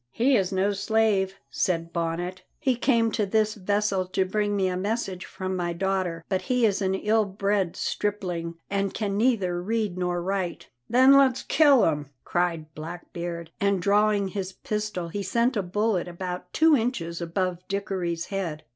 [0.09, 4.75] "He is no slave," said Bonnet; "he came to this vessel to bring me a
[4.75, 9.99] message from my daughter, but he is an ill bred stripling, and can neither read
[9.99, 15.61] nor write." "Then let's kill him!" cried Blackbeard, and drawing his pistol he sent a
[15.61, 18.63] bullet about two inches above Dickory's head.